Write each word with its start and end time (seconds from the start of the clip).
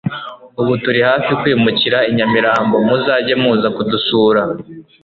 ubu 0.61 0.73
turi 0.83 0.99
hafi 1.09 1.31
kwimukira 1.41 1.97
inyamirambo 2.09 2.75
muzajye 2.87 3.33
muza 3.41 3.67
kudusura 3.75 4.41